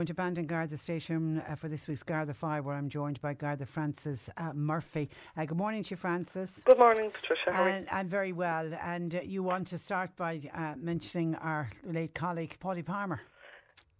Going 0.00 0.06
to 0.06 0.14
Bandon 0.14 0.46
Garda 0.46 0.76
Station 0.76 1.42
uh, 1.48 1.56
for 1.56 1.66
this 1.66 1.88
week's 1.88 2.04
Garda 2.04 2.32
File, 2.32 2.62
where 2.62 2.76
I'm 2.76 2.88
joined 2.88 3.20
by 3.20 3.34
Garda 3.34 3.66
Francis 3.66 4.30
uh, 4.36 4.52
Murphy. 4.54 5.10
Uh, 5.36 5.44
good 5.44 5.58
morning 5.58 5.82
to 5.82 5.90
you, 5.90 5.96
Francis. 5.96 6.62
Good 6.64 6.78
morning, 6.78 7.10
Patricia. 7.10 7.50
How 7.52 7.64
and, 7.64 7.88
I'm 7.90 8.06
very 8.06 8.30
well. 8.30 8.72
And 8.80 9.16
uh, 9.16 9.22
you 9.24 9.42
want 9.42 9.66
to 9.66 9.76
start 9.76 10.14
by 10.14 10.38
uh, 10.54 10.74
mentioning 10.78 11.34
our 11.34 11.68
late 11.82 12.14
colleague, 12.14 12.56
Paddy 12.60 12.82
Palmer. 12.82 13.20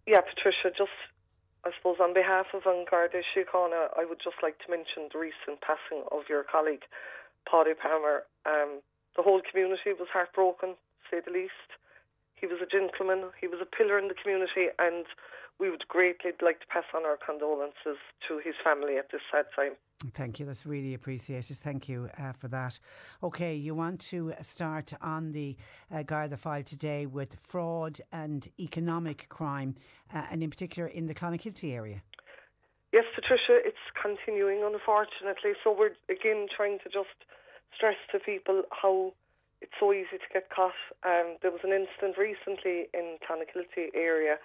Yeah, 0.07 0.21
Patricia, 0.21 0.71
just 0.71 0.95
I 1.65 1.71
suppose 1.77 1.97
on 2.01 2.15
behalf 2.15 2.47
of 2.55 2.63
Garda 2.63 3.23
Síochána, 3.35 3.89
I 3.99 4.05
would 4.05 4.21
just 4.23 4.37
like 4.41 4.57
to 4.67 4.71
mention 4.71 5.11
the 5.13 5.19
recent 5.19 5.61
passing 5.63 6.05
of 6.13 6.23
your 6.29 6.45
colleague, 6.45 6.85
Paddy 7.51 7.75
Palmer. 7.75 8.23
Um, 8.47 8.83
the 9.17 9.23
whole 9.25 9.43
community 9.51 9.95
was 9.99 10.07
heartbroken, 10.13 10.77
to 10.79 11.03
say 11.11 11.21
the 11.27 11.33
least. 11.33 11.75
He 12.41 12.47
was 12.47 12.59
a 12.63 12.67
gentleman, 12.67 13.31
he 13.41 13.49
was 13.49 13.61
a 13.61 13.67
pillar 13.67 13.99
in 13.99 14.09
the 14.09 14.15
community, 14.15 14.69
and 14.79 15.05
we 15.59 15.71
would 15.71 15.87
greatly 15.89 16.31
like 16.41 16.61
to 16.61 16.67
pass 16.67 16.85
on 16.95 17.05
our 17.05 17.17
condolences 17.17 17.99
to 18.29 18.39
his 18.39 18.55
family 18.63 18.97
at 18.97 19.11
this 19.11 19.21
sad 19.33 19.47
time. 19.57 19.73
Thank 20.15 20.39
you. 20.39 20.47
That's 20.47 20.65
really 20.65 20.95
appreciated. 20.95 21.57
Thank 21.57 21.89
you 21.89 22.09
uh, 22.19 22.31
for 22.33 22.47
that. 22.49 22.79
Okay, 23.25 23.57
you 23.57 23.75
want 23.75 24.01
to 24.03 24.33
start 24.41 24.93
on 25.01 25.33
the 25.33 25.57
uh, 25.93 26.05
Garda 26.05 26.37
file 26.37 26.63
today 26.63 27.07
with 27.07 27.35
fraud 27.41 28.01
and 28.13 28.49
economic 28.61 29.29
crime, 29.29 29.75
uh, 30.15 30.23
and 30.31 30.43
in 30.43 30.51
particular 30.51 30.89
in 30.89 31.07
the 31.07 31.15
Clonakilty 31.15 31.75
area. 31.75 32.01
Yes, 32.93 33.05
Patricia, 33.15 33.59
it's 33.65 33.77
continuing, 34.01 34.63
unfortunately. 34.63 35.53
So 35.65 35.75
we're 35.77 35.97
again 36.09 36.47
trying 36.57 36.79
to 36.85 36.85
just 36.85 37.27
stress 37.75 37.97
to 38.13 38.21
people 38.21 38.63
how 38.71 39.13
it's 39.61 39.75
so 39.79 39.93
easy 39.93 40.19
to 40.19 40.31
get 40.33 40.51
caught. 40.51 40.79
Um, 41.03 41.37
there 41.43 41.51
was 41.51 41.63
an 41.65 41.75
incident 41.75 42.17
recently 42.17 42.87
in 42.95 43.19
Clonakilty 43.23 43.91
area 43.95 44.39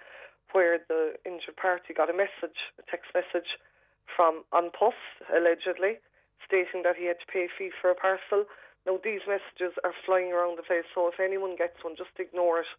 where 0.52 0.78
the 0.78 1.14
injured 1.24 1.56
party 1.56 1.94
got 1.94 2.10
a 2.10 2.16
message, 2.16 2.70
a 2.78 2.84
text 2.90 3.10
message 3.14 3.58
from 4.04 4.44
An 4.52 4.70
Post, 4.70 5.00
allegedly, 5.30 5.98
stating 6.46 6.82
that 6.84 6.96
he 6.96 7.06
had 7.06 7.18
to 7.18 7.26
pay 7.26 7.46
a 7.46 7.52
fee 7.52 7.70
for 7.74 7.90
a 7.90 7.98
parcel. 7.98 8.46
Now, 8.86 9.00
these 9.02 9.24
messages 9.26 9.74
are 9.82 9.96
flying 10.04 10.30
around 10.30 10.58
the 10.58 10.66
place, 10.66 10.84
so 10.94 11.08
if 11.08 11.18
anyone 11.18 11.56
gets 11.56 11.82
one, 11.82 11.96
just 11.96 12.14
ignore 12.20 12.60
it. 12.60 12.70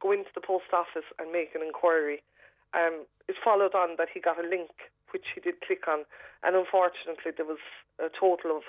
Go 0.00 0.12
into 0.12 0.32
the 0.34 0.40
post 0.40 0.72
office 0.72 1.06
and 1.20 1.30
make 1.30 1.54
an 1.54 1.60
inquiry. 1.60 2.24
Um, 2.72 3.04
it 3.28 3.36
followed 3.36 3.74
on 3.74 3.94
that 3.98 4.08
he 4.14 4.20
got 4.20 4.42
a 4.42 4.46
link, 4.48 4.70
which 5.12 5.26
he 5.34 5.40
did 5.40 5.60
click 5.60 5.84
on, 5.86 6.08
and 6.42 6.56
unfortunately, 6.56 7.34
there 7.36 7.46
was 7.46 7.60
a 7.98 8.08
total 8.08 8.56
of 8.56 8.64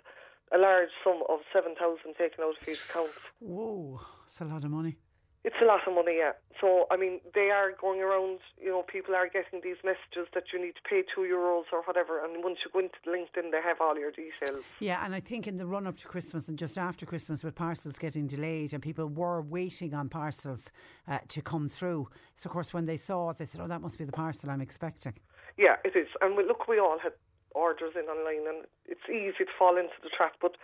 a 0.54 0.58
large 0.58 0.90
sum 1.04 1.24
of 1.30 1.40
7,000 1.54 2.14
taken 2.18 2.44
out 2.44 2.56
of 2.62 2.68
his 2.68 2.84
account. 2.90 3.12
Whoa, 3.40 4.02
that's 4.26 4.42
a 4.42 4.46
lot 4.46 4.64
of 4.64 4.72
money. 4.72 4.98
It's 5.44 5.56
a 5.60 5.66
lot 5.66 5.88
of 5.88 5.96
money, 5.96 6.18
yeah. 6.20 6.34
So, 6.60 6.86
I 6.92 6.98
mean, 6.98 7.20
they 7.34 7.50
are 7.50 7.72
going 7.82 8.00
around, 8.00 8.40
you 8.62 8.70
know, 8.70 8.84
people 8.84 9.16
are 9.16 9.28
getting 9.28 9.60
these 9.64 9.78
messages 9.84 10.30
that 10.36 10.44
you 10.54 10.62
need 10.62 10.74
to 10.76 10.82
pay 10.88 11.02
two 11.16 11.22
euros 11.22 11.64
or 11.74 11.82
whatever. 11.86 12.24
And 12.24 12.44
once 12.44 12.60
you 12.64 12.70
go 12.72 12.78
into 12.78 12.94
LinkedIn, 13.08 13.52
they 13.52 13.62
have 13.64 13.78
all 13.82 13.98
your 13.98 14.12
details. 14.12 14.64
Yeah, 14.80 15.04
and 15.04 15.16
I 15.16 15.20
think 15.20 15.48
in 15.48 15.56
the 15.56 15.66
run 15.66 15.88
up 15.88 15.98
to 15.98 16.08
Christmas 16.08 16.48
and 16.48 16.60
just 16.60 16.78
after 16.78 17.08
Christmas, 17.08 17.44
with 17.44 17.56
parcels 17.56 17.98
getting 17.98 18.28
delayed 18.28 18.74
and 18.74 18.84
people 18.84 19.08
were 19.08 19.42
waiting 19.42 19.96
on 19.96 20.10
parcels 20.10 20.70
uh, 21.08 21.18
to 21.30 21.42
come 21.42 21.68
through. 21.68 22.08
So, 22.36 22.48
of 22.48 22.54
course, 22.54 22.72
when 22.72 22.86
they 22.86 22.98
saw 22.98 23.32
it, 23.32 23.40
they 23.40 23.46
said, 23.46 23.62
oh, 23.62 23.68
that 23.68 23.82
must 23.82 23.98
be 23.98 24.06
the 24.06 24.12
parcel 24.12 24.52
I'm 24.52 24.62
expecting. 24.62 25.14
Yeah, 25.58 25.78
it 25.84 25.96
is. 25.96 26.08
And 26.22 26.38
we, 26.38 26.46
look, 26.46 26.68
we 26.68 26.78
all 26.78 27.00
had 27.00 27.14
orders 27.56 27.94
in 27.96 28.06
online, 28.06 28.48
and 28.48 28.66
it's 28.86 29.08
easy 29.10 29.46
to 29.46 29.54
fall 29.58 29.78
into 29.78 29.96
the 30.04 30.10
trap, 30.10 30.34
but 30.42 30.56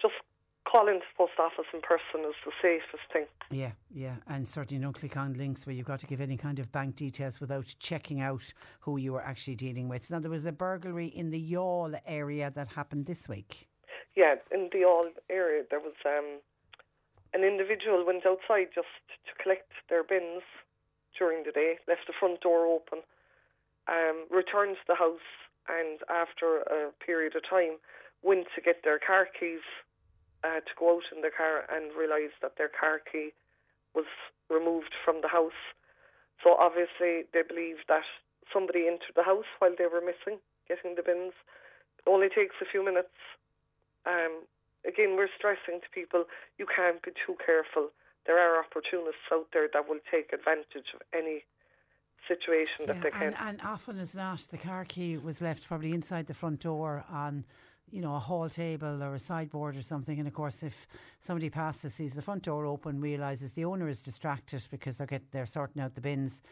just 0.00 0.14
calling 0.64 1.00
the 1.00 1.04
post 1.16 1.32
office 1.38 1.66
in 1.74 1.80
person 1.80 2.28
is 2.28 2.34
the 2.44 2.52
safest 2.62 3.02
thing. 3.12 3.26
Yeah, 3.50 3.72
yeah, 3.92 4.16
and 4.28 4.46
certainly 4.46 4.82
don't 4.82 4.92
click 4.92 5.16
on 5.16 5.34
links 5.34 5.66
where 5.66 5.74
you've 5.74 5.86
got 5.86 5.98
to 6.00 6.06
give 6.06 6.20
any 6.20 6.36
kind 6.36 6.58
of 6.58 6.70
bank 6.72 6.96
details 6.96 7.40
without 7.40 7.74
checking 7.78 8.20
out 8.20 8.52
who 8.80 8.96
you 8.96 9.14
are 9.16 9.22
actually 9.22 9.56
dealing 9.56 9.88
with. 9.88 10.10
Now, 10.10 10.20
there 10.20 10.30
was 10.30 10.46
a 10.46 10.52
burglary 10.52 11.08
in 11.08 11.30
the 11.30 11.52
Youghal 11.52 11.98
area 12.06 12.50
that 12.54 12.68
happened 12.68 13.06
this 13.06 13.28
week. 13.28 13.68
Yeah, 14.16 14.36
in 14.50 14.68
the 14.72 14.78
Youghal 14.78 15.10
area, 15.30 15.64
there 15.68 15.80
was 15.80 15.94
um, 16.06 16.40
an 17.34 17.44
individual 17.44 18.04
went 18.06 18.26
outside 18.26 18.68
just 18.74 18.88
to 19.26 19.42
collect 19.42 19.72
their 19.88 20.04
bins 20.04 20.42
during 21.18 21.44
the 21.44 21.52
day, 21.52 21.78
left 21.88 22.06
the 22.06 22.12
front 22.18 22.40
door 22.40 22.66
open, 22.66 23.00
um, 23.88 24.24
returned 24.30 24.76
to 24.76 24.86
the 24.88 24.94
house, 24.94 25.20
and 25.68 26.00
after 26.10 26.62
a 26.66 26.90
period 27.04 27.36
of 27.36 27.42
time, 27.48 27.78
went 28.22 28.46
to 28.54 28.60
get 28.60 28.82
their 28.84 28.98
car 28.98 29.26
keys 29.26 29.64
uh, 30.44 30.60
to 30.60 30.72
go 30.78 30.96
out 30.96 31.06
in 31.14 31.22
their 31.22 31.34
car 31.34 31.64
and 31.70 31.94
realised 31.94 32.38
that 32.42 32.58
their 32.58 32.70
car 32.70 33.00
key 33.00 33.30
was 33.94 34.06
removed 34.50 34.94
from 35.04 35.20
the 35.22 35.28
house. 35.28 35.58
So 36.42 36.54
obviously 36.58 37.30
they 37.32 37.42
believed 37.46 37.86
that 37.88 38.06
somebody 38.52 38.86
entered 38.86 39.14
the 39.14 39.22
house 39.22 39.48
while 39.58 39.74
they 39.76 39.86
were 39.86 40.02
missing, 40.02 40.42
getting 40.66 40.94
the 40.94 41.02
bins. 41.02 41.34
It 41.98 42.10
only 42.10 42.28
takes 42.28 42.58
a 42.60 42.66
few 42.66 42.84
minutes. 42.84 43.14
Um, 44.06 44.42
again, 44.86 45.14
we're 45.14 45.30
stressing 45.30 45.80
to 45.80 45.94
people 45.94 46.26
you 46.58 46.66
can't 46.66 47.02
be 47.02 47.12
too 47.14 47.38
careful. 47.38 47.90
There 48.26 48.38
are 48.38 48.58
opportunists 48.58 49.30
out 49.32 49.50
there 49.52 49.68
that 49.72 49.88
will 49.88 50.02
take 50.10 50.32
advantage 50.32 50.90
of 50.94 51.02
any 51.14 51.46
situation 52.28 52.86
that 52.86 52.96
yeah, 52.96 53.02
they 53.02 53.10
can. 53.10 53.22
And, 53.22 53.36
and 53.40 53.60
often 53.62 53.98
as 53.98 54.14
not, 54.14 54.40
the 54.50 54.58
car 54.58 54.84
key 54.84 55.16
was 55.16 55.40
left 55.40 55.66
probably 55.66 55.92
inside 55.92 56.26
the 56.26 56.34
front 56.34 56.60
door 56.60 57.04
on 57.10 57.44
you 57.92 58.00
know, 58.00 58.16
a 58.16 58.18
hall 58.18 58.48
table 58.48 59.02
or 59.02 59.14
a 59.14 59.18
sideboard 59.18 59.76
or 59.76 59.82
something. 59.82 60.18
And 60.18 60.26
of 60.26 60.32
course, 60.32 60.62
if 60.62 60.86
somebody 61.20 61.50
passes, 61.50 61.94
sees 61.94 62.14
the 62.14 62.22
front 62.22 62.42
door 62.42 62.64
open, 62.64 63.00
realizes 63.00 63.52
the 63.52 63.66
owner 63.66 63.86
is 63.86 64.00
distracted 64.00 64.66
because 64.70 64.96
they're 64.96 65.06
get 65.06 65.30
they're 65.30 65.46
sorting 65.46 65.82
out 65.82 65.94
the 65.94 66.00
bins. 66.00 66.42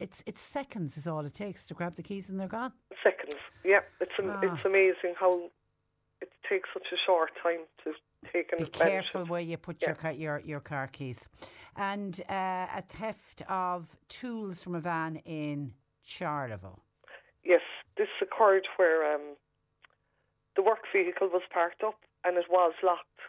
It's 0.00 0.22
it's 0.26 0.40
seconds 0.40 0.96
is 0.96 1.06
all 1.06 1.24
it 1.26 1.34
takes 1.34 1.66
to 1.66 1.74
grab 1.74 1.94
the 1.94 2.02
keys 2.02 2.30
and 2.30 2.40
they're 2.40 2.48
gone. 2.48 2.72
Seconds, 3.04 3.36
yeah. 3.64 3.80
It's 4.00 4.12
ah. 4.18 4.40
it's 4.42 4.64
amazing 4.64 5.14
how 5.20 5.30
it 6.22 6.32
takes 6.48 6.70
such 6.72 6.86
a 6.92 6.96
short 7.06 7.30
time 7.42 7.66
to 7.84 7.92
take 8.32 8.56
Be 8.56 8.64
careful 8.64 9.24
where 9.26 9.40
you 9.40 9.56
put 9.56 9.76
yeah. 9.80 9.94
your 10.02 10.12
your 10.12 10.42
your 10.44 10.60
car 10.60 10.88
keys. 10.88 11.28
And 11.76 12.20
uh, 12.28 12.66
a 12.76 12.82
theft 12.82 13.42
of 13.48 13.96
tools 14.08 14.62
from 14.62 14.74
a 14.74 14.80
van 14.80 15.16
in 15.24 15.72
Charleville. 16.02 16.80
Yes, 17.44 17.60
this 17.96 18.08
occurred 18.20 18.66
where 18.76 19.14
um, 19.14 19.36
the 20.56 20.62
work 20.62 20.84
vehicle 20.92 21.28
was 21.28 21.42
parked 21.52 21.84
up 21.84 21.98
and 22.24 22.36
it 22.36 22.46
was 22.50 22.74
locked, 22.82 23.20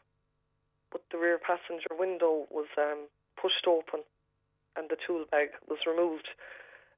but 0.91 1.01
the 1.11 1.17
rear 1.17 1.37
passenger 1.37 1.93
window 1.97 2.47
was 2.49 2.67
um, 2.77 3.05
pushed 3.39 3.67
open 3.67 4.01
and 4.75 4.89
the 4.89 4.97
tool 5.05 5.25
bag 5.29 5.49
was 5.67 5.79
removed. 5.85 6.29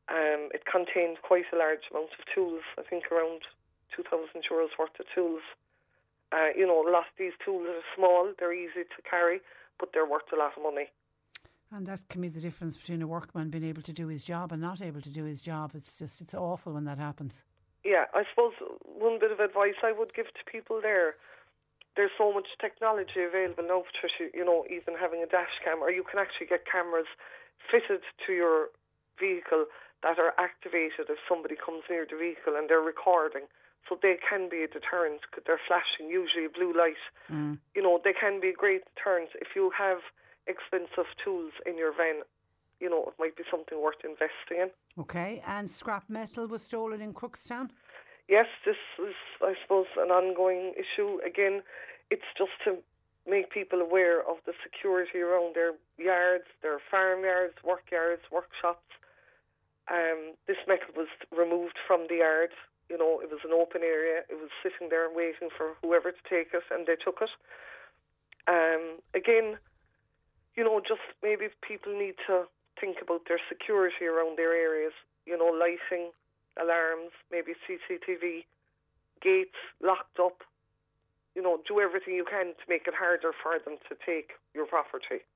Um, 0.10 0.50
it 0.54 0.64
contained 0.66 1.18
quite 1.22 1.46
a 1.54 1.58
large 1.58 1.84
amount 1.92 2.12
of 2.18 2.26
tools, 2.34 2.64
I 2.78 2.84
think 2.84 3.12
around 3.12 3.42
2,000 3.96 4.44
euros 4.50 4.72
worth 4.80 4.98
of 5.00 5.06
tools. 5.14 5.42
Uh, 6.32 6.48
you 6.56 6.66
know, 6.66 6.82
a 6.82 6.90
lot 6.90 7.02
of 7.02 7.18
these 7.18 7.34
tools 7.44 7.68
are 7.68 7.82
small, 7.96 8.34
they're 8.40 8.54
easy 8.54 8.84
to 8.84 9.10
carry, 9.10 9.42
but 9.80 9.90
they're 9.94 10.06
worth 10.06 10.32
a 10.34 10.38
lot 10.38 10.54
of 10.56 10.64
money. 10.64 10.88
And 11.72 11.86
that 11.88 12.02
can 12.10 12.22
be 12.22 12.30
the 12.30 12.42
difference 12.42 12.76
between 12.76 13.02
a 13.02 13.08
workman 13.08 13.50
being 13.50 13.64
able 13.64 13.82
to 13.84 13.94
do 13.94 14.08
his 14.08 14.24
job 14.24 14.52
and 14.52 14.62
not 14.62 14.82
able 14.82 15.02
to 15.02 15.10
do 15.10 15.24
his 15.24 15.42
job. 15.42 15.72
It's 15.74 15.98
just, 15.98 16.22
it's 16.22 16.34
awful 16.34 16.74
when 16.74 16.86
that 16.86 16.98
happens. 16.98 17.44
Yeah, 17.84 18.06
I 18.14 18.24
suppose 18.30 18.54
one 18.84 19.20
bit 19.20 19.32
of 19.32 19.40
advice 19.40 19.80
I 19.84 19.92
would 19.92 20.14
give 20.14 20.28
to 20.28 20.52
people 20.52 20.80
there 20.82 21.16
there's 21.96 22.12
so 22.18 22.32
much 22.32 22.48
technology 22.60 23.24
available 23.28 23.68
now, 23.68 23.84
Patricia, 23.84 24.32
you 24.34 24.46
know, 24.46 24.64
even 24.72 24.96
having 24.96 25.24
a 25.24 25.28
dash 25.28 25.60
cam, 25.64 25.84
or 25.84 25.92
you 25.92 26.04
can 26.04 26.20
actually 26.20 26.48
get 26.48 26.64
cameras 26.64 27.08
fitted 27.68 28.02
to 28.26 28.32
your 28.32 28.72
vehicle 29.20 29.66
that 30.04 30.18
are 30.18 30.34
activated 30.40 31.12
if 31.12 31.20
somebody 31.28 31.56
comes 31.56 31.84
near 31.90 32.08
the 32.10 32.18
vehicle 32.18 32.56
and 32.56 32.70
they're 32.70 32.82
recording. 32.82 33.46
So 33.90 33.98
they 34.02 34.16
can 34.18 34.48
be 34.50 34.64
a 34.64 34.68
deterrent 34.68 35.22
because 35.30 35.44
they're 35.46 35.60
flashing 35.68 36.08
usually 36.10 36.46
a 36.46 36.50
blue 36.50 36.74
light. 36.74 37.02
Mm. 37.30 37.60
You 37.76 37.82
know, 37.82 38.00
they 38.04 38.14
can 38.14 38.40
be 38.40 38.50
a 38.50 38.54
great 38.54 38.84
deterrent 38.96 39.30
if 39.36 39.50
you 39.56 39.72
have 39.78 40.00
expensive 40.48 41.10
tools 41.24 41.54
in 41.66 41.78
your 41.78 41.92
van. 41.92 42.22
You 42.80 42.90
know, 42.90 43.04
it 43.08 43.14
might 43.20 43.36
be 43.36 43.44
something 43.50 43.82
worth 43.82 44.02
investing 44.04 44.58
in. 44.64 44.70
Okay, 44.98 45.44
and 45.46 45.70
scrap 45.70 46.10
metal 46.10 46.48
was 46.48 46.64
stolen 46.64 47.02
in 47.02 47.14
Crookstown? 47.14 47.70
Yes, 48.28 48.48
this 48.66 48.78
is, 48.98 49.14
I 49.42 49.54
suppose, 49.62 49.88
an 49.98 50.10
ongoing 50.10 50.74
issue. 50.78 51.20
Again, 51.26 51.62
it's 52.10 52.30
just 52.38 52.52
to 52.66 52.78
make 53.28 53.52
people 53.52 53.80
aware 53.80 54.22
of 54.22 54.38
the 54.46 54.54
security 54.64 55.20
around 55.20 55.56
their 55.56 55.74
yards, 55.98 56.46
their 56.62 56.80
farm 56.90 57.24
yards, 57.24 57.54
work 57.64 57.84
yards, 57.92 58.22
workshops. 58.32 58.88
Um, 59.92 60.34
this 60.48 60.58
metal 60.68 60.94
was 60.96 61.08
from 61.92 62.08
the 62.08 62.24
yard. 62.24 62.56
You 62.88 62.96
know, 62.96 63.20
it 63.20 63.28
was 63.28 63.44
an 63.44 63.52
open 63.52 63.84
area. 63.84 64.24
It 64.32 64.40
was 64.40 64.48
sitting 64.64 64.88
there 64.88 65.12
waiting 65.12 65.52
for 65.52 65.76
whoever 65.84 66.16
to 66.16 66.24
take 66.24 66.56
it, 66.56 66.64
and 66.72 66.88
they 66.88 66.96
took 66.96 67.20
it. 67.20 67.32
Um, 68.48 69.04
again, 69.12 69.60
you 70.56 70.64
know, 70.64 70.80
just 70.80 71.04
maybe 71.20 71.52
people 71.60 71.92
need 71.92 72.16
to 72.28 72.48
think 72.80 73.04
about 73.04 73.28
their 73.28 73.44
security 73.52 74.08
around 74.08 74.40
their 74.40 74.56
areas. 74.56 74.96
You 75.28 75.36
know, 75.36 75.52
lighting, 75.52 76.16
alarms, 76.56 77.12
maybe 77.28 77.60
CCTV, 77.68 78.48
gates 79.20 79.60
locked 79.84 80.20
up. 80.20 80.48
You 81.36 81.44
know, 81.44 81.60
do 81.68 81.80
everything 81.80 82.16
you 82.16 82.28
can 82.28 82.56
to 82.56 82.66
make 82.68 82.88
it 82.88 82.96
harder 82.96 83.36
for 83.36 83.60
them 83.60 83.80
to 83.88 83.96
take 84.00 84.40
your 84.56 84.66
property. 84.66 85.28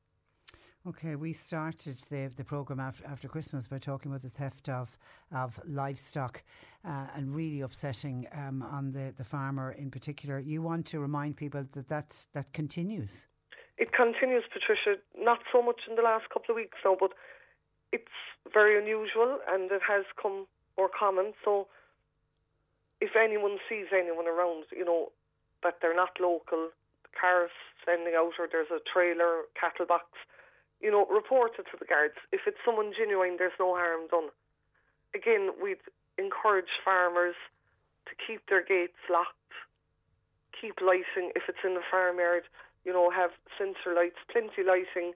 Okay, 0.87 1.15
we 1.15 1.33
started 1.33 1.95
the 2.11 2.31
the 2.37 2.43
program 2.43 2.79
after 2.79 3.03
after 3.07 3.27
Christmas 3.27 3.67
by 3.67 3.79
talking 3.79 4.11
about 4.11 4.21
the 4.21 4.29
theft 4.29 4.69
of 4.69 4.95
of 5.31 5.59
livestock, 5.65 6.43
uh, 6.85 7.07
and 7.15 7.33
really 7.33 7.61
upsetting 7.61 8.27
um, 8.33 8.61
on 8.61 8.91
the, 8.91 9.11
the 9.17 9.23
farmer 9.23 9.71
in 9.71 9.89
particular. 9.89 10.39
You 10.39 10.61
want 10.61 10.85
to 10.87 10.99
remind 10.99 11.37
people 11.37 11.65
that 11.71 11.89
that's, 11.89 12.27
that 12.33 12.53
continues. 12.53 13.25
It 13.79 13.93
continues, 13.93 14.43
Patricia. 14.53 15.01
Not 15.17 15.39
so 15.51 15.63
much 15.63 15.81
in 15.89 15.95
the 15.95 16.03
last 16.03 16.29
couple 16.29 16.53
of 16.53 16.57
weeks 16.57 16.77
now, 16.85 16.95
but 16.99 17.13
it's 17.91 18.17
very 18.53 18.77
unusual, 18.77 19.39
and 19.49 19.71
it 19.71 19.81
has 19.87 20.05
come 20.21 20.45
more 20.77 20.89
common. 20.89 21.33
So, 21.43 21.67
if 23.01 23.15
anyone 23.15 23.57
sees 23.67 23.87
anyone 23.91 24.27
around, 24.27 24.65
you 24.71 24.85
know, 24.85 25.11
that 25.63 25.79
they're 25.81 25.95
not 25.95 26.19
local, 26.21 26.69
the 27.01 27.09
car's 27.19 27.49
sending 27.83 28.13
out, 28.13 28.33
or 28.37 28.47
there's 28.51 28.69
a 28.69 28.79
trailer, 28.93 29.49
cattle 29.59 29.87
box 29.87 30.05
you 30.81 30.91
know, 30.91 31.05
report 31.07 31.51
it 31.57 31.65
to 31.71 31.77
the 31.79 31.85
guards. 31.85 32.15
If 32.31 32.41
it's 32.47 32.59
someone 32.65 32.93
genuine, 32.97 33.35
there's 33.37 33.57
no 33.59 33.75
harm 33.75 34.07
done. 34.09 34.29
Again, 35.13 35.51
we'd 35.61 35.81
encourage 36.17 36.71
farmers 36.83 37.35
to 38.07 38.13
keep 38.15 38.47
their 38.47 38.63
gates 38.63 38.99
locked, 39.09 39.55
keep 40.53 40.79
lighting 40.81 41.31
if 41.35 41.43
it's 41.47 41.63
in 41.63 41.73
the 41.73 41.85
farmyard, 41.89 42.43
you 42.83 42.93
know, 42.93 43.09
have 43.09 43.31
sensor 43.57 43.95
lights, 43.95 44.19
plenty 44.31 44.61
lighting, 44.61 45.13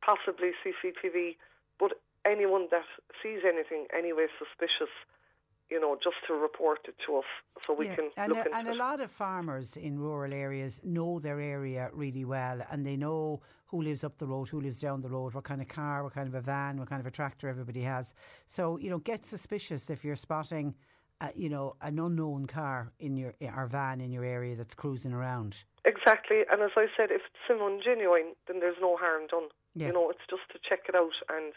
possibly 0.00 0.52
CCTV, 0.64 1.36
but 1.78 2.00
anyone 2.24 2.68
that 2.70 2.86
sees 3.22 3.40
anything 3.44 3.86
anyway 3.92 4.26
suspicious, 4.38 4.92
you 5.70 5.80
know, 5.80 5.96
just 6.02 6.16
to 6.26 6.34
report 6.34 6.80
it 6.88 6.94
to 7.06 7.16
us 7.16 7.24
so 7.66 7.74
we 7.74 7.86
yeah. 7.86 7.94
can 7.96 8.10
and 8.16 8.32
look 8.32 8.44
a, 8.44 8.46
into 8.46 8.56
And 8.56 8.68
it. 8.68 8.70
a 8.72 8.74
lot 8.74 9.00
of 9.00 9.10
farmers 9.10 9.76
in 9.76 9.98
rural 9.98 10.32
areas 10.32 10.80
know 10.82 11.18
their 11.18 11.40
area 11.40 11.90
really 11.92 12.24
well 12.24 12.60
and 12.70 12.86
they 12.86 12.96
know 12.96 13.42
who 13.66 13.82
lives 13.82 14.02
up 14.02 14.16
the 14.18 14.26
road, 14.26 14.48
who 14.48 14.60
lives 14.60 14.80
down 14.80 15.02
the 15.02 15.10
road, 15.10 15.34
what 15.34 15.44
kind 15.44 15.60
of 15.60 15.68
car, 15.68 16.02
what 16.02 16.14
kind 16.14 16.26
of 16.26 16.34
a 16.34 16.40
van, 16.40 16.78
what 16.78 16.88
kind 16.88 17.00
of 17.00 17.06
a 17.06 17.10
tractor 17.10 17.48
everybody 17.48 17.82
has. 17.82 18.14
So, 18.46 18.78
you 18.78 18.88
know, 18.88 18.98
get 18.98 19.26
suspicious 19.26 19.90
if 19.90 20.04
you're 20.04 20.16
spotting, 20.16 20.74
uh, 21.20 21.28
you 21.34 21.50
know, 21.50 21.76
an 21.82 21.98
unknown 21.98 22.46
car 22.46 22.92
in 22.98 23.16
your 23.16 23.34
or 23.54 23.66
van 23.66 24.00
in 24.00 24.10
your 24.10 24.24
area 24.24 24.56
that's 24.56 24.74
cruising 24.74 25.12
around. 25.12 25.64
Exactly. 25.84 26.44
And 26.50 26.62
as 26.62 26.70
I 26.76 26.86
said, 26.96 27.10
if 27.10 27.22
it's 27.26 27.42
someone 27.46 27.80
genuine, 27.84 28.32
then 28.46 28.60
there's 28.60 28.80
no 28.80 28.96
harm 28.96 29.26
done. 29.26 29.48
Yeah. 29.74 29.88
You 29.88 29.92
know, 29.92 30.10
it's 30.10 30.24
just 30.30 30.48
to 30.52 30.58
check 30.66 30.86
it 30.88 30.94
out. 30.94 31.12
And 31.28 31.52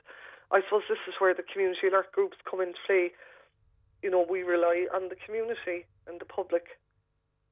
I 0.52 0.60
suppose 0.64 0.84
this 0.90 1.00
is 1.08 1.16
where 1.20 1.34
the 1.34 1.44
community 1.44 1.88
alert 1.88 2.12
groups 2.12 2.38
come 2.50 2.60
into 2.60 2.78
play 2.86 3.12
you 4.02 4.10
know, 4.10 4.26
we 4.28 4.44
rely 4.44 4.88
on 4.94 5.10
the 5.10 5.16
community 5.16 5.86
and 6.08 6.20
the 6.20 6.26
public 6.26 6.66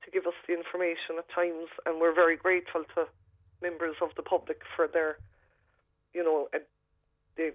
to 0.04 0.12
give 0.12 0.26
us 0.26 0.34
the 0.48 0.54
information 0.54 1.18
at 1.18 1.30
times, 1.30 1.68
and 1.86 2.00
we're 2.00 2.16
very 2.16 2.38
grateful 2.38 2.84
to 2.96 3.06
members 3.62 3.96
of 4.02 4.10
the 4.16 4.22
public 4.22 4.62
for 4.76 4.88
their, 4.88 5.18
you 6.14 6.24
know, 6.24 6.48
uh, 6.54 6.60
they 7.36 7.52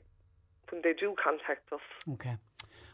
when 0.70 0.82
they 0.82 0.93
do 0.93 1.14
contact 1.23 1.73
us. 1.73 1.81
Okay. 2.14 2.37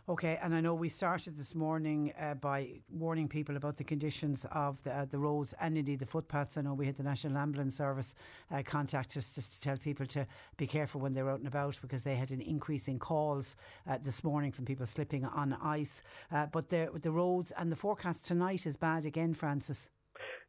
Okay, 0.08 0.38
and 0.42 0.54
I 0.54 0.60
know 0.60 0.74
we 0.74 0.88
started 0.88 1.36
this 1.36 1.54
morning 1.54 2.12
uh, 2.20 2.34
by 2.34 2.80
warning 2.90 3.28
people 3.28 3.56
about 3.56 3.76
the 3.76 3.84
conditions 3.84 4.46
of 4.50 4.82
the, 4.82 4.92
uh, 4.92 5.04
the 5.04 5.18
roads 5.18 5.54
and 5.60 5.76
indeed 5.76 6.00
the 6.00 6.06
footpaths. 6.06 6.56
I 6.56 6.62
know 6.62 6.74
we 6.74 6.86
had 6.86 6.96
the 6.96 7.02
National 7.02 7.36
Ambulance 7.36 7.76
Service 7.76 8.14
uh, 8.50 8.62
contact 8.64 9.16
us 9.16 9.30
just 9.30 9.52
to 9.52 9.60
tell 9.60 9.76
people 9.76 10.06
to 10.06 10.26
be 10.56 10.66
careful 10.66 11.00
when 11.00 11.12
they're 11.12 11.30
out 11.30 11.38
and 11.38 11.46
about 11.46 11.78
because 11.80 12.02
they 12.02 12.16
had 12.16 12.30
an 12.30 12.40
increase 12.40 12.88
in 12.88 12.98
calls 12.98 13.56
uh, 13.88 13.98
this 14.02 14.24
morning 14.24 14.50
from 14.50 14.64
people 14.64 14.86
slipping 14.86 15.24
on 15.26 15.56
ice. 15.62 16.02
Uh, 16.32 16.46
but 16.46 16.68
the, 16.68 16.88
the 17.02 17.10
roads 17.10 17.52
and 17.58 17.70
the 17.70 17.76
forecast 17.76 18.24
tonight 18.24 18.66
is 18.66 18.76
bad 18.76 19.04
again, 19.04 19.34
Francis. 19.34 19.88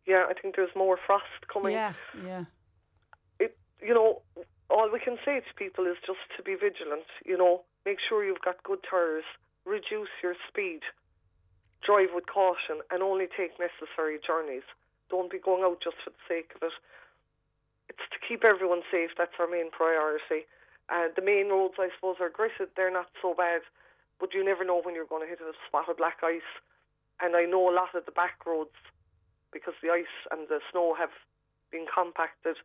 Yeah, 0.08 0.26
I 0.30 0.34
think 0.34 0.56
there's 0.56 0.76
more 0.76 0.98
frost 1.06 1.26
coming. 1.52 1.74
Yeah, 1.74 1.94
yeah. 2.26 2.46
It, 3.40 3.58
you 3.82 3.94
know, 3.94 4.22
all 4.70 4.90
we 4.92 5.00
can 5.00 5.18
say 5.24 5.40
to 5.40 5.54
people 5.56 5.86
is 5.86 5.98
just 6.08 6.20
to 6.38 6.44
be 6.44 6.56
vigilant. 6.56 7.06
You 7.26 7.38
know, 7.38 7.64
make 7.86 7.98
sure 8.08 8.24
you've 8.24 8.42
got 8.42 8.64
good 8.64 8.80
tyres 8.90 9.26
reduce 9.66 10.10
your 10.24 10.36
speed, 10.48 10.82
drive 11.86 12.10
with 12.14 12.26
caution, 12.26 12.82
and 12.90 13.04
only 13.04 13.28
take 13.28 13.58
necessary 13.60 14.18
journeys. 14.26 14.66
Don't 15.10 15.32
be 15.32 15.40
going 15.40 15.64
out 15.64 15.82
just 15.84 15.98
for 16.04 16.10
the 16.12 16.24
sake 16.28 16.52
of 16.56 16.64
it. 16.64 16.74
It's 17.90 18.08
to 18.12 18.20
keep 18.24 18.44
everyone 18.44 18.82
safe. 18.90 19.12
That's 19.18 19.36
our 19.40 19.48
main 19.48 19.70
priority. 19.70 20.48
Uh, 20.90 21.12
the 21.16 21.22
main 21.22 21.50
roads, 21.50 21.76
I 21.78 21.90
suppose, 21.96 22.18
are 22.20 22.30
gritted. 22.30 22.70
They're 22.76 22.92
not 22.92 23.08
so 23.22 23.34
bad, 23.34 23.62
but 24.20 24.34
you 24.34 24.44
never 24.44 24.64
know 24.64 24.82
when 24.82 24.96
you're 24.96 25.06
going 25.06 25.24
to 25.24 25.30
hit 25.30 25.40
a 25.42 25.54
spot 25.68 25.90
of 25.90 25.98
black 25.98 26.20
ice. 26.24 26.48
And 27.22 27.36
I 27.36 27.46
know 27.46 27.70
a 27.70 27.76
lot 27.76 27.94
of 27.94 28.06
the 28.06 28.12
back 28.12 28.46
roads, 28.46 28.76
because 29.54 29.74
the 29.84 29.90
ice 29.90 30.16
and 30.32 30.48
the 30.48 30.60
snow 30.72 30.96
have 30.98 31.12
been 31.72 31.86
compacted, 31.94 32.56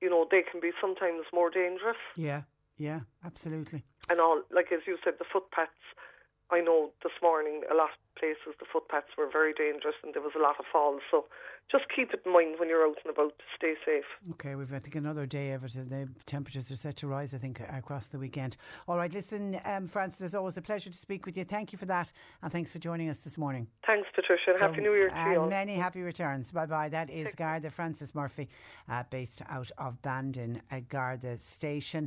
you 0.00 0.10
know, 0.10 0.26
they 0.30 0.42
can 0.42 0.60
be 0.60 0.70
sometimes 0.80 1.24
more 1.32 1.50
dangerous. 1.50 1.96
Yeah, 2.14 2.42
yeah, 2.76 3.00
absolutely. 3.24 3.82
And 4.08 4.20
all, 4.20 4.42
like 4.54 4.72
as 4.72 4.80
you 4.86 4.98
said, 5.04 5.14
the 5.18 5.26
footpaths 5.30 5.72
I 6.50 6.60
know 6.60 6.90
this 7.02 7.12
morning 7.22 7.62
a 7.70 7.74
lot 7.74 7.90
of 7.90 7.98
places 8.16 8.54
the 8.60 8.66
footpaths 8.72 9.10
were 9.18 9.28
very 9.30 9.52
dangerous 9.52 9.96
and 10.02 10.14
there 10.14 10.22
was 10.22 10.32
a 10.36 10.42
lot 10.42 10.56
of 10.58 10.64
falls. 10.72 11.00
So 11.10 11.26
just 11.70 11.84
keep 11.94 12.14
it 12.14 12.22
in 12.24 12.32
mind 12.32 12.56
when 12.58 12.68
you're 12.68 12.86
out 12.86 12.96
and 13.04 13.12
about 13.12 13.36
to 13.36 13.44
stay 13.56 13.74
safe. 13.84 14.04
Okay, 14.32 14.54
we've 14.54 14.72
I 14.72 14.78
think 14.78 14.94
another 14.94 15.26
day 15.26 15.52
of 15.52 15.64
it. 15.64 15.72
The 15.90 16.08
temperatures 16.24 16.70
are 16.70 16.76
set 16.76 16.96
to 16.98 17.08
rise. 17.08 17.34
I 17.34 17.38
think 17.38 17.60
across 17.68 18.08
the 18.08 18.18
weekend. 18.18 18.56
All 18.86 18.96
right, 18.96 19.12
listen, 19.12 19.60
um, 19.64 19.88
Francis, 19.88 20.20
it's 20.20 20.34
always 20.34 20.56
a 20.56 20.62
pleasure 20.62 20.90
to 20.90 20.96
speak 20.96 21.26
with 21.26 21.36
you. 21.36 21.44
Thank 21.44 21.72
you 21.72 21.78
for 21.78 21.86
that, 21.86 22.12
and 22.42 22.52
thanks 22.52 22.72
for 22.72 22.78
joining 22.78 23.08
us 23.08 23.18
this 23.18 23.36
morning. 23.36 23.66
Thanks, 23.84 24.08
Patricia. 24.14 24.52
And 24.52 24.60
happy 24.60 24.80
New 24.80 24.94
Year 24.94 25.10
to 25.10 25.30
you. 25.32 25.40
And 25.40 25.50
many 25.50 25.74
happy 25.74 26.02
returns. 26.02 26.52
Bye 26.52 26.66
bye. 26.66 26.88
That 26.88 27.10
is 27.10 27.34
Garda 27.34 27.70
Francis 27.70 28.14
Murphy, 28.14 28.48
uh, 28.88 29.02
based 29.10 29.42
out 29.48 29.70
of 29.78 30.00
Bandon, 30.02 30.62
at 30.70 30.88
Garda 30.88 31.36
Station. 31.36 32.06